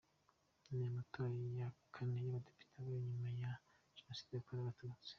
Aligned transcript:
Ni 0.69 0.79
amatora 0.89 1.29
ya 1.59 1.67
Kane 1.93 2.17
y’abadepite 2.23 2.73
abaye 2.75 2.99
nyuma 3.07 3.29
ya 3.41 3.51
Jenoside 3.97 4.31
yakorewe 4.33 4.65
Abatutsi 4.65 5.09